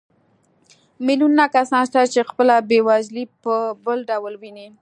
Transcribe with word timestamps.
میلیونونه 1.05 1.45
کسان 1.55 1.81
شته 1.87 2.01
چې 2.13 2.27
خپله 2.29 2.55
بېوزلي 2.69 3.23
په 3.43 3.53
بل 3.85 3.97
ډول 4.09 4.33
ویني 4.41 4.67